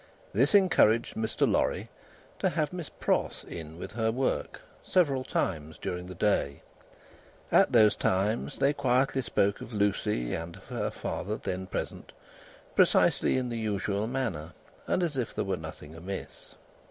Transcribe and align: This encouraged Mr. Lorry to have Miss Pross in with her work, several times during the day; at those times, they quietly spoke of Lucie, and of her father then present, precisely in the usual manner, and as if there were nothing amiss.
This 0.33 0.55
encouraged 0.55 1.13
Mr. 1.13 1.47
Lorry 1.47 1.87
to 2.39 2.49
have 2.49 2.73
Miss 2.73 2.89
Pross 2.89 3.43
in 3.43 3.77
with 3.77 3.91
her 3.91 4.11
work, 4.11 4.61
several 4.81 5.23
times 5.23 5.77
during 5.77 6.07
the 6.07 6.15
day; 6.15 6.63
at 7.51 7.71
those 7.71 7.95
times, 7.95 8.57
they 8.57 8.73
quietly 8.73 9.21
spoke 9.21 9.61
of 9.61 9.75
Lucie, 9.75 10.33
and 10.33 10.55
of 10.55 10.65
her 10.69 10.89
father 10.89 11.37
then 11.37 11.67
present, 11.67 12.13
precisely 12.75 13.37
in 13.37 13.49
the 13.49 13.59
usual 13.59 14.07
manner, 14.07 14.53
and 14.87 15.03
as 15.03 15.17
if 15.17 15.35
there 15.35 15.45
were 15.45 15.55
nothing 15.55 15.93
amiss. 15.93 16.55